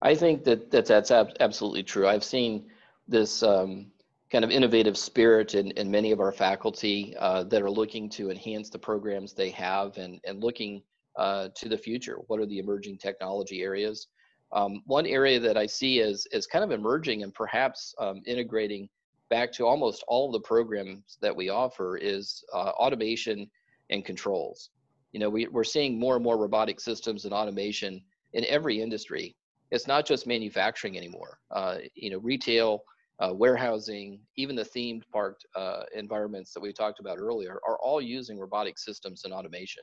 I 0.00 0.14
think 0.14 0.44
that, 0.44 0.70
that 0.70 0.86
that's 0.86 1.10
ab- 1.10 1.36
absolutely 1.40 1.82
true. 1.82 2.08
I've 2.08 2.24
seen 2.24 2.66
this 3.08 3.42
um, 3.42 3.86
kind 4.32 4.44
of 4.44 4.50
innovative 4.50 4.96
spirit 4.96 5.54
in, 5.54 5.70
in 5.72 5.90
many 5.90 6.10
of 6.10 6.18
our 6.18 6.32
faculty 6.32 7.14
uh, 7.18 7.44
that 7.44 7.60
are 7.60 7.70
looking 7.70 8.08
to 8.08 8.30
enhance 8.30 8.70
the 8.70 8.78
programs 8.78 9.34
they 9.34 9.50
have 9.50 9.98
and, 9.98 10.18
and 10.24 10.42
looking 10.42 10.82
uh, 11.18 11.48
to 11.54 11.68
the 11.68 11.76
future. 11.76 12.16
What 12.28 12.40
are 12.40 12.46
the 12.46 12.58
emerging 12.58 12.96
technology 12.96 13.60
areas? 13.60 14.08
Um, 14.52 14.82
one 14.86 15.06
area 15.06 15.38
that 15.38 15.58
I 15.58 15.66
see 15.66 15.98
is, 15.98 16.26
as 16.32 16.46
kind 16.46 16.64
of 16.64 16.70
emerging 16.70 17.22
and 17.22 17.34
perhaps 17.34 17.94
um, 17.98 18.22
integrating 18.24 18.88
back 19.28 19.52
to 19.52 19.66
almost 19.66 20.02
all 20.08 20.32
the 20.32 20.40
programs 20.40 21.18
that 21.20 21.36
we 21.36 21.50
offer 21.50 21.98
is 21.98 22.42
uh, 22.54 22.70
automation 22.84 23.50
and 23.90 24.02
controls. 24.02 24.70
You 25.12 25.20
know, 25.20 25.28
we, 25.28 25.46
we're 25.48 25.64
seeing 25.64 25.98
more 25.98 26.14
and 26.14 26.24
more 26.24 26.38
robotic 26.38 26.80
systems 26.80 27.26
and 27.26 27.34
automation 27.34 28.02
in 28.32 28.46
every 28.46 28.80
industry. 28.80 29.36
It's 29.70 29.86
not 29.86 30.06
just 30.06 30.26
manufacturing 30.26 30.96
anymore. 30.96 31.38
Uh, 31.50 31.78
you 31.94 32.10
know, 32.10 32.18
retail, 32.18 32.82
uh, 33.20 33.32
warehousing, 33.32 34.20
even 34.36 34.56
the 34.56 34.64
themed 34.64 35.02
parked 35.12 35.46
uh, 35.54 35.82
environments 35.94 36.52
that 36.52 36.60
we 36.60 36.72
talked 36.72 37.00
about 37.00 37.18
earlier 37.18 37.60
are 37.66 37.78
all 37.78 38.00
using 38.00 38.38
robotic 38.38 38.78
systems 38.78 39.24
and 39.24 39.32
automation. 39.32 39.82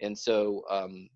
And 0.00 0.16
so 0.16 0.64
um, 0.70 1.08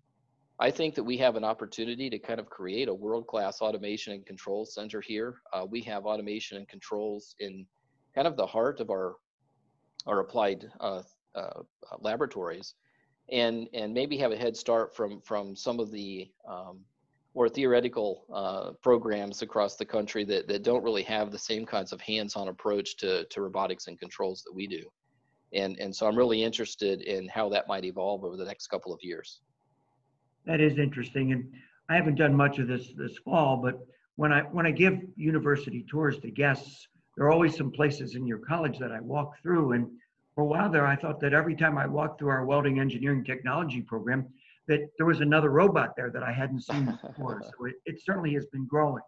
I 0.59 0.71
think 0.71 0.95
that 0.95 1.03
we 1.03 1.17
have 1.17 1.35
an 1.35 1.43
opportunity 1.43 2.09
to 2.09 2.19
kind 2.19 2.39
of 2.39 2.49
create 2.49 2.87
a 2.87 2.93
world-class 2.93 3.61
automation 3.61 4.13
and 4.13 4.25
control 4.25 4.65
center 4.65 5.01
here. 5.01 5.41
Uh, 5.51 5.65
we 5.69 5.81
have 5.81 6.05
automation 6.05 6.57
and 6.57 6.67
controls 6.67 7.35
in 7.39 7.65
kind 8.15 8.27
of 8.27 8.37
the 8.37 8.45
heart 8.45 8.79
of 8.79 8.89
our 8.89 9.15
our 10.05 10.19
applied 10.19 10.69
uh, 10.81 11.01
uh, 11.33 11.61
laboratories, 11.99 12.75
and 13.31 13.69
and 13.73 13.93
maybe 13.93 14.17
have 14.17 14.31
a 14.31 14.37
head 14.37 14.55
start 14.55 14.95
from 14.95 15.21
from 15.21 15.55
some 15.55 15.79
of 15.79 15.91
the 15.91 16.29
um, 16.47 16.81
more 17.35 17.49
theoretical 17.49 18.25
uh, 18.31 18.71
programs 18.81 19.41
across 19.41 19.75
the 19.75 19.85
country 19.85 20.23
that, 20.23 20.47
that 20.47 20.63
don't 20.63 20.83
really 20.83 21.03
have 21.03 21.31
the 21.31 21.39
same 21.39 21.65
kinds 21.65 21.91
of 21.91 21.99
hands-on 22.01 22.47
approach 22.47 22.97
to, 22.97 23.25
to 23.25 23.41
robotics 23.41 23.87
and 23.87 23.99
controls 23.99 24.43
that 24.43 24.53
we 24.53 24.67
do. 24.67 24.83
And, 25.53 25.77
and 25.79 25.95
so 25.95 26.07
I'm 26.07 26.15
really 26.15 26.43
interested 26.43 27.01
in 27.01 27.27
how 27.27 27.49
that 27.49 27.67
might 27.67 27.85
evolve 27.85 28.23
over 28.23 28.37
the 28.37 28.45
next 28.45 28.67
couple 28.67 28.93
of 28.93 28.99
years 29.03 29.41
that 30.45 30.61
is 30.61 30.77
interesting. 30.77 31.31
And 31.31 31.51
I 31.89 31.95
haven't 31.95 32.15
done 32.15 32.35
much 32.35 32.59
of 32.59 32.67
this 32.67 32.93
this 32.95 33.17
fall, 33.19 33.57
but 33.57 33.79
when 34.15 34.31
I 34.31 34.41
when 34.41 34.65
I 34.65 34.71
give 34.71 34.99
university 35.15 35.85
tours 35.89 36.19
to 36.19 36.31
guests, 36.31 36.87
there 37.15 37.25
are 37.25 37.31
always 37.31 37.55
some 37.55 37.71
places 37.71 38.15
in 38.15 38.25
your 38.25 38.39
college 38.39 38.79
that 38.79 38.91
I 38.91 38.99
walk 38.99 39.41
through. 39.41 39.73
And 39.73 39.87
for 40.35 40.43
a 40.43 40.47
while 40.47 40.69
there, 40.69 40.87
I 40.87 40.95
thought 40.95 41.19
that 41.21 41.33
every 41.33 41.55
time 41.55 41.77
I 41.77 41.85
walked 41.85 42.19
through 42.19 42.29
our 42.29 42.45
welding 42.45 42.79
engineering 42.79 43.23
technology 43.23 43.81
program, 43.81 44.27
that 44.67 44.89
there 44.97 45.05
was 45.05 45.19
another 45.19 45.49
robot 45.49 45.95
there 45.95 46.09
that 46.09 46.23
I 46.23 46.31
hadn't 46.31 46.61
seen 46.61 46.97
before. 47.05 47.41
so 47.57 47.65
it, 47.65 47.75
it 47.85 48.01
certainly 48.03 48.33
has 48.33 48.45
been 48.47 48.65
growing. 48.65 49.03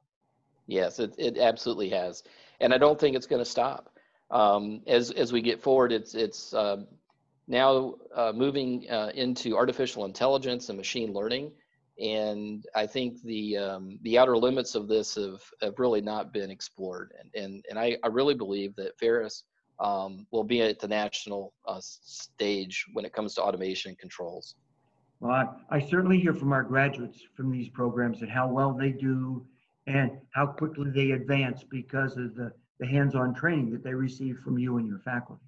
Yes, 0.67 0.99
it, 0.99 1.13
it 1.17 1.37
absolutely 1.37 1.89
has. 1.89 2.23
And 2.59 2.73
I 2.73 2.77
don't 2.77 2.99
think 2.99 3.15
it's 3.15 3.27
going 3.27 3.43
to 3.43 3.49
stop. 3.49 3.91
Um, 4.31 4.81
as, 4.87 5.11
as 5.11 5.31
we 5.31 5.41
get 5.41 5.61
forward, 5.61 5.91
it's, 5.91 6.15
it's 6.15 6.53
um, 6.53 6.87
now 7.47 7.95
uh, 8.13 8.33
moving 8.35 8.89
uh, 8.89 9.11
into 9.13 9.55
artificial 9.55 10.05
intelligence 10.05 10.69
and 10.69 10.77
machine 10.77 11.13
learning. 11.13 11.51
And 12.01 12.65
I 12.75 12.87
think 12.87 13.21
the 13.21 13.55
um, 13.57 13.99
the 14.01 14.17
outer 14.17 14.35
limits 14.35 14.75
of 14.75 14.89
this 14.89 15.15
have, 15.15 15.41
have 15.61 15.79
really 15.79 16.01
not 16.01 16.33
been 16.33 16.51
explored. 16.51 17.13
And, 17.17 17.43
and, 17.43 17.65
and 17.69 17.79
I, 17.79 17.95
I 18.03 18.07
really 18.07 18.33
believe 18.33 18.75
that 18.75 18.99
Ferris 18.99 19.43
um, 19.79 20.27
will 20.31 20.43
be 20.43 20.61
at 20.61 20.79
the 20.79 20.89
national 20.89 21.53
uh, 21.65 21.79
stage 21.81 22.85
when 22.91 23.05
it 23.05 23.13
comes 23.13 23.33
to 23.35 23.43
automation 23.43 23.89
and 23.89 23.97
controls. 23.97 24.55
Well, 25.25 25.33
I, 25.71 25.77
I 25.77 25.79
certainly 25.79 26.19
hear 26.19 26.35
from 26.35 26.53
our 26.53 26.61
graduates 26.61 27.19
from 27.35 27.51
these 27.51 27.67
programs 27.67 28.21
and 28.21 28.29
how 28.29 28.47
well 28.47 28.73
they 28.73 28.91
do 28.91 29.43
and 29.87 30.11
how 30.29 30.45
quickly 30.45 30.91
they 30.91 31.11
advance 31.11 31.63
because 31.63 32.15
of 32.15 32.35
the, 32.35 32.51
the 32.79 32.85
hands-on 32.85 33.33
training 33.33 33.71
that 33.71 33.83
they 33.83 33.95
receive 33.95 34.37
from 34.43 34.59
you 34.59 34.77
and 34.77 34.87
your 34.87 34.99
faculty. 34.99 35.41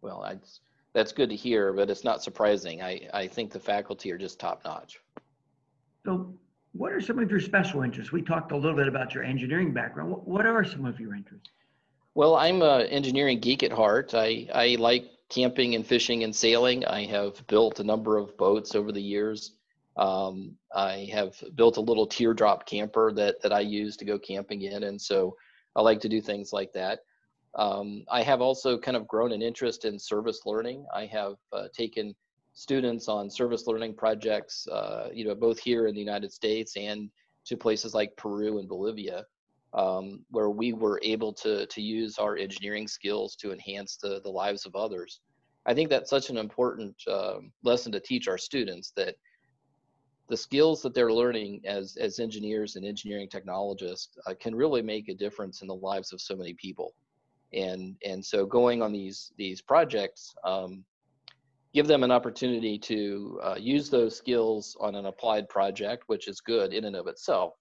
Well, 0.00 0.24
that's, 0.24 0.60
that's 0.92 1.10
good 1.10 1.28
to 1.30 1.34
hear, 1.34 1.72
but 1.72 1.90
it's 1.90 2.04
not 2.04 2.22
surprising. 2.22 2.80
I, 2.80 3.08
I 3.12 3.26
think 3.26 3.50
the 3.50 3.58
faculty 3.58 4.12
are 4.12 4.18
just 4.18 4.38
top 4.38 4.64
notch. 4.64 5.00
So 6.04 6.32
what 6.72 6.92
are 6.92 7.00
some 7.00 7.18
of 7.18 7.28
your 7.28 7.40
special 7.40 7.82
interests? 7.82 8.12
We 8.12 8.22
talked 8.22 8.52
a 8.52 8.56
little 8.56 8.76
bit 8.76 8.86
about 8.86 9.12
your 9.12 9.24
engineering 9.24 9.72
background. 9.72 10.12
What, 10.12 10.28
what 10.28 10.46
are 10.46 10.62
some 10.62 10.84
of 10.84 11.00
your 11.00 11.16
interests? 11.16 11.50
Well, 12.14 12.36
I'm 12.36 12.62
an 12.62 12.82
engineering 12.82 13.40
geek 13.40 13.64
at 13.64 13.72
heart. 13.72 14.14
I, 14.14 14.46
I 14.54 14.76
like 14.78 15.10
camping 15.28 15.74
and 15.74 15.86
fishing 15.86 16.24
and 16.24 16.34
sailing. 16.34 16.84
I 16.86 17.04
have 17.06 17.46
built 17.46 17.80
a 17.80 17.84
number 17.84 18.16
of 18.16 18.36
boats 18.36 18.74
over 18.74 18.92
the 18.92 19.02
years. 19.02 19.52
Um, 19.96 20.56
I 20.74 21.08
have 21.12 21.34
built 21.54 21.76
a 21.76 21.82
little 21.82 22.06
teardrop 22.06 22.66
camper 22.66 23.12
that, 23.12 23.42
that 23.42 23.52
I 23.52 23.60
use 23.60 23.96
to 23.96 24.04
go 24.04 24.18
camping 24.18 24.62
in. 24.62 24.84
And 24.84 25.00
so 25.00 25.36
I 25.74 25.82
like 25.82 26.00
to 26.00 26.08
do 26.08 26.20
things 26.20 26.52
like 26.52 26.72
that. 26.72 27.00
Um, 27.56 28.04
I 28.10 28.22
have 28.22 28.40
also 28.40 28.78
kind 28.78 28.96
of 28.96 29.08
grown 29.08 29.32
an 29.32 29.42
interest 29.42 29.84
in 29.84 29.98
service 29.98 30.42
learning. 30.46 30.86
I 30.94 31.06
have 31.06 31.34
uh, 31.52 31.68
taken 31.76 32.14
students 32.54 33.08
on 33.08 33.30
service 33.30 33.66
learning 33.66 33.94
projects, 33.94 34.66
uh, 34.68 35.08
you 35.12 35.24
know, 35.24 35.34
both 35.34 35.58
here 35.58 35.86
in 35.86 35.94
the 35.94 36.00
United 36.00 36.32
States 36.32 36.76
and 36.76 37.10
to 37.46 37.56
places 37.56 37.94
like 37.94 38.16
Peru 38.16 38.58
and 38.58 38.68
Bolivia, 38.68 39.24
um, 39.74 40.24
where 40.30 40.50
we 40.50 40.72
were 40.72 41.00
able 41.02 41.32
to 41.32 41.66
to 41.66 41.82
use 41.82 42.18
our 42.18 42.36
engineering 42.36 42.88
skills 42.88 43.36
to 43.36 43.52
enhance 43.52 43.96
the 43.96 44.20
the 44.22 44.30
lives 44.30 44.66
of 44.66 44.74
others. 44.74 45.20
I 45.66 45.74
think 45.74 45.90
that's 45.90 46.10
such 46.10 46.30
an 46.30 46.38
important 46.38 46.96
uh, 47.06 47.38
lesson 47.62 47.92
to 47.92 48.00
teach 48.00 48.28
our 48.28 48.38
students 48.38 48.92
that 48.96 49.16
the 50.28 50.36
skills 50.36 50.82
that 50.82 50.94
they're 50.94 51.12
learning 51.12 51.60
as 51.66 51.96
as 51.96 52.18
engineers 52.18 52.76
and 52.76 52.84
engineering 52.84 53.28
technologists 53.28 54.16
uh, 54.26 54.34
can 54.40 54.54
really 54.54 54.82
make 54.82 55.08
a 55.08 55.14
difference 55.14 55.62
in 55.62 55.68
the 55.68 55.74
lives 55.74 56.12
of 56.12 56.20
so 56.20 56.36
many 56.36 56.54
people 56.54 56.94
and 57.52 57.96
and 58.04 58.24
so 58.24 58.44
going 58.44 58.82
on 58.82 58.92
these 58.92 59.32
these 59.36 59.62
projects 59.62 60.34
um, 60.44 60.84
give 61.74 61.86
them 61.86 62.02
an 62.02 62.10
opportunity 62.10 62.78
to 62.78 63.40
uh, 63.42 63.56
use 63.58 63.88
those 63.88 64.16
skills 64.16 64.76
on 64.80 64.94
an 64.94 65.06
applied 65.06 65.48
project 65.48 66.04
which 66.06 66.28
is 66.28 66.40
good 66.40 66.72
in 66.72 66.84
and 66.84 66.96
of 66.96 67.06
itself 67.06 67.54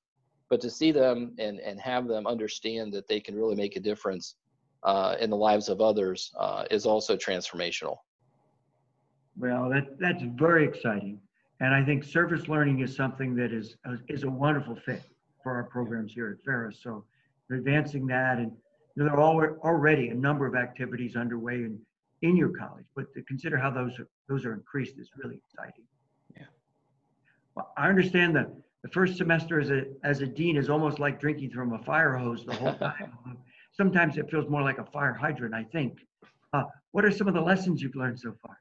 but 0.49 0.61
to 0.61 0.69
see 0.69 0.91
them 0.91 1.33
and 1.37 1.59
and 1.59 1.79
have 1.79 2.07
them 2.07 2.27
understand 2.27 2.93
that 2.93 3.07
they 3.07 3.19
can 3.19 3.35
really 3.35 3.55
make 3.55 3.75
a 3.75 3.79
difference 3.79 4.35
uh, 4.83 5.15
in 5.19 5.29
the 5.29 5.35
lives 5.35 5.69
of 5.69 5.81
others 5.81 6.31
uh, 6.39 6.65
is 6.71 6.85
also 6.85 7.15
transformational 7.15 7.97
well 9.37 9.69
that 9.69 9.99
that's 9.99 10.23
very 10.35 10.65
exciting 10.65 11.19
and 11.59 11.73
i 11.73 11.83
think 11.83 12.03
service 12.03 12.47
learning 12.47 12.79
is 12.79 12.95
something 12.95 13.35
that 13.35 13.51
is 13.51 13.75
is 14.07 14.23
a 14.23 14.29
wonderful 14.29 14.75
fit 14.75 15.03
for 15.43 15.53
our 15.53 15.63
programs 15.63 16.13
here 16.13 16.37
at 16.37 16.45
ferris 16.45 16.79
so 16.81 17.03
advancing 17.51 18.05
that 18.05 18.37
and 18.37 18.51
you 18.97 19.03
know, 19.03 19.11
there 19.11 19.19
are 19.19 19.59
already 19.59 20.09
a 20.09 20.13
number 20.15 20.47
of 20.47 20.55
activities 20.55 21.15
underway 21.15 21.55
in, 21.55 21.79
in 22.23 22.35
your 22.35 22.49
college, 22.49 22.85
but 22.95 23.13
to 23.13 23.21
consider 23.23 23.55
how 23.55 23.69
those 23.69 23.99
are, 23.99 24.07
those 24.27 24.43
are 24.43 24.53
increased 24.53 24.97
is 24.97 25.11
really 25.15 25.39
exciting. 25.47 25.83
Yeah. 26.35 26.45
Well, 27.53 27.71
I 27.77 27.89
understand 27.89 28.35
that 28.37 28.49
the 28.83 28.89
first 28.89 29.17
semester 29.17 29.59
as 29.59 29.69
a 29.69 29.85
as 30.03 30.21
a 30.21 30.27
dean 30.27 30.55
is 30.57 30.69
almost 30.69 30.99
like 30.99 31.19
drinking 31.19 31.51
from 31.51 31.73
a 31.73 31.79
fire 31.79 32.15
hose 32.15 32.45
the 32.45 32.55
whole 32.55 32.73
time. 32.79 33.13
Sometimes 33.71 34.17
it 34.17 34.29
feels 34.29 34.49
more 34.49 34.61
like 34.61 34.77
a 34.77 34.85
fire 34.85 35.13
hydrant. 35.13 35.53
I 35.53 35.63
think. 35.63 35.99
Uh, 36.53 36.63
what 36.91 37.03
are 37.03 37.11
some 37.11 37.27
of 37.27 37.33
the 37.33 37.41
lessons 37.41 37.81
you've 37.81 37.95
learned 37.95 38.19
so 38.19 38.33
far? 38.41 38.57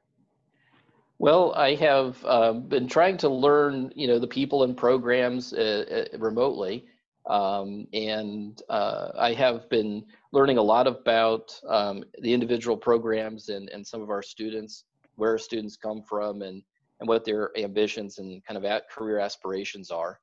Well, 1.19 1.53
I 1.55 1.73
have 1.75 2.23
uh, 2.25 2.53
been 2.53 2.87
trying 2.87 3.17
to 3.17 3.29
learn, 3.29 3.91
you 3.95 4.07
know, 4.07 4.19
the 4.19 4.27
people 4.27 4.63
and 4.63 4.77
programs 4.77 5.53
uh, 5.53 6.05
uh 6.13 6.17
remotely, 6.17 6.85
um, 7.25 7.87
and 7.93 8.61
uh, 8.69 9.09
I 9.17 9.33
have 9.33 9.67
been 9.69 10.05
learning 10.31 10.57
a 10.57 10.61
lot 10.61 10.85
about 10.85 11.59
um, 11.67 12.03
the 12.21 12.33
individual 12.33 12.77
programs 12.77 13.49
and, 13.49 13.69
and 13.69 13.85
some 13.85 14.01
of 14.01 14.09
our 14.09 14.21
students, 14.21 14.83
where 15.15 15.37
students 15.37 15.75
come 15.75 16.03
from 16.03 16.41
and, 16.43 16.61
and 16.99 17.07
what 17.07 17.25
their 17.25 17.57
ambitions 17.57 18.17
and 18.17 18.43
kind 18.45 18.57
of 18.57 18.65
at 18.65 18.89
career 18.89 19.19
aspirations 19.19 19.91
are. 19.91 20.19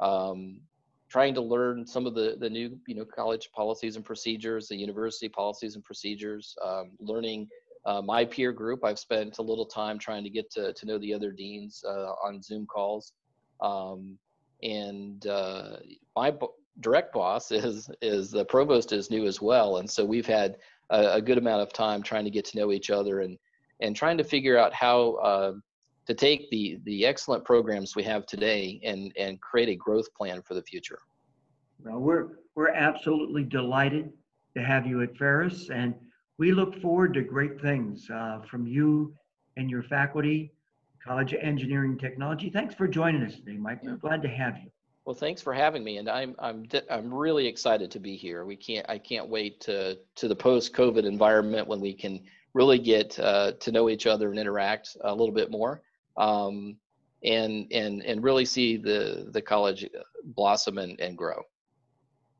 Um, 0.00 0.60
trying 1.08 1.34
to 1.34 1.40
learn 1.40 1.86
some 1.86 2.06
of 2.06 2.14
the, 2.14 2.36
the 2.40 2.50
new 2.50 2.76
you 2.88 2.94
know 2.94 3.04
college 3.04 3.50
policies 3.52 3.96
and 3.96 4.04
procedures, 4.04 4.68
the 4.68 4.76
university 4.76 5.28
policies 5.28 5.74
and 5.74 5.84
procedures, 5.84 6.56
um, 6.64 6.90
learning 6.98 7.48
uh, 7.86 8.02
my 8.02 8.24
peer 8.24 8.52
group. 8.52 8.84
I've 8.84 8.98
spent 8.98 9.38
a 9.38 9.42
little 9.42 9.66
time 9.66 9.98
trying 9.98 10.24
to 10.24 10.30
get 10.30 10.50
to, 10.52 10.72
to 10.72 10.86
know 10.86 10.98
the 10.98 11.12
other 11.12 11.30
deans 11.30 11.84
uh, 11.86 12.12
on 12.24 12.42
Zoom 12.42 12.66
calls. 12.66 13.12
Um, 13.60 14.18
and 14.62 15.26
uh, 15.26 15.76
my 16.16 16.32
direct 16.80 17.12
boss 17.12 17.52
is 17.52 17.90
is 18.02 18.30
the 18.30 18.44
provost 18.44 18.92
is 18.92 19.10
new 19.10 19.26
as 19.26 19.40
well, 19.40 19.76
and 19.76 19.90
so 19.90 20.04
we've 20.04 20.26
had 20.26 20.56
a, 20.90 21.14
a, 21.14 21.22
good 21.22 21.38
amount 21.38 21.62
of 21.62 21.72
time 21.72 22.02
trying 22.02 22.24
to 22.24 22.30
get 22.30 22.44
to 22.46 22.58
know 22.58 22.72
each 22.72 22.90
other 22.90 23.20
and 23.20 23.38
and 23.80 23.94
trying 23.94 24.18
to 24.18 24.24
figure 24.24 24.56
out 24.56 24.72
how 24.72 25.14
uh, 25.14 25.52
to 26.06 26.14
take 26.14 26.50
the 26.50 26.78
the 26.84 27.06
excellent 27.06 27.44
programs 27.44 27.96
we 27.96 28.02
have 28.02 28.26
today 28.26 28.80
and 28.84 29.12
and 29.18 29.40
create 29.40 29.68
a 29.68 29.76
growth 29.76 30.12
plan 30.14 30.42
for 30.42 30.54
the 30.54 30.62
future. 30.62 30.98
Well, 31.84 31.98
we're 31.98 32.28
we're 32.54 32.70
absolutely 32.70 33.44
delighted 33.44 34.12
to 34.56 34.62
have 34.62 34.86
you 34.86 35.02
at 35.02 35.16
Ferris, 35.16 35.70
and 35.70 35.94
we 36.38 36.52
look 36.52 36.80
forward 36.80 37.14
to 37.14 37.22
great 37.22 37.60
things 37.60 38.08
uh, 38.10 38.40
from 38.48 38.66
you 38.66 39.14
and 39.56 39.70
your 39.70 39.82
faculty 39.82 40.52
College 41.04 41.34
of 41.34 41.40
Engineering 41.42 41.98
Technology. 41.98 42.48
Thanks 42.48 42.74
for 42.74 42.88
joining 42.88 43.22
us 43.22 43.34
today, 43.34 43.56
Mike. 43.58 43.82
We're 43.82 43.96
glad 43.96 44.22
to 44.22 44.28
have 44.28 44.56
you. 44.58 44.70
Well, 45.04 45.14
thanks 45.14 45.42
for 45.42 45.52
having 45.52 45.84
me, 45.84 45.98
and 45.98 46.08
I'm 46.08 46.34
I'm 46.38 46.66
I'm 46.90 47.12
really 47.12 47.46
excited 47.46 47.90
to 47.90 48.00
be 48.00 48.16
here. 48.16 48.46
We 48.46 48.56
can't 48.56 48.86
I 48.88 48.96
can't 48.98 49.28
wait 49.28 49.60
to 49.62 49.98
to 50.14 50.28
the 50.28 50.36
post-COVID 50.36 51.04
environment 51.04 51.68
when 51.68 51.80
we 51.80 51.92
can 51.92 52.22
really 52.54 52.78
get 52.78 53.18
uh, 53.18 53.52
to 53.60 53.70
know 53.70 53.90
each 53.90 54.06
other 54.06 54.30
and 54.30 54.38
interact 54.38 54.96
a 55.02 55.14
little 55.14 55.34
bit 55.34 55.50
more, 55.50 55.82
um, 56.16 56.76
and 57.24 57.66
and 57.72 58.02
and 58.02 58.22
really 58.22 58.44
see 58.44 58.76
the 58.76 59.28
the 59.32 59.40
college 59.40 59.88
blossom 60.24 60.78
and, 60.78 61.00
and 61.00 61.16
grow. 61.16 61.42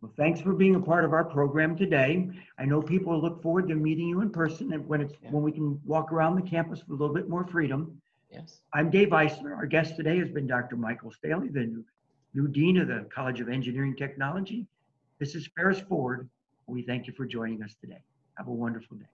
Well, 0.01 0.13
thanks 0.19 0.41
for 0.41 0.53
being 0.53 0.75
a 0.75 0.81
part 0.81 1.07
of 1.07 1.15
our 1.15 1.25
program 1.25 1.77
today. 1.77 2.29
I 2.59 2.67
know 2.67 2.83
people 2.83 3.19
look 3.19 3.43
forward 3.43 3.69
to 3.69 3.75
meeting 3.75 4.09
you 4.09 4.21
in 4.21 4.31
person 4.31 4.75
and 4.75 4.87
when 4.87 5.01
it's 5.01 5.15
yeah. 5.23 5.31
when 5.31 5.43
we 5.43 5.53
can 5.53 5.81
walk 5.87 6.13
around 6.13 6.37
the 6.37 6.43
campus 6.43 6.81
with 6.81 7.01
a 7.01 7.03
little 7.03 7.15
bit 7.15 7.29
more 7.29 7.47
freedom. 7.47 8.01
Yes. 8.31 8.61
I'm 8.73 8.91
Dave 8.91 9.09
Eisler. 9.09 9.57
Our 9.57 9.67
guest 9.67 9.97
today 9.97 10.19
has 10.19 10.29
been 10.29 10.47
Dr. 10.47 10.77
Michael 10.77 11.13
Staley, 11.13 11.49
the 11.49 11.61
new, 11.61 11.85
new 12.35 12.49
Dean 12.49 12.79
of 12.79 12.89
the 12.89 13.07
College 13.15 13.41
of 13.41 13.49
Engineering 13.49 13.95
Technology. 13.97 14.67
This 15.21 15.37
is 15.37 15.49
Ferris 15.57 15.81
Forward. 15.81 16.29
We 16.67 16.83
thank 16.83 17.07
you 17.07 17.13
for 17.13 17.27
joining 17.27 17.63
us 17.63 17.77
today. 17.81 18.01
Have 18.37 18.49
a 18.49 18.53
wonderful 18.53 18.97
day. 18.97 19.07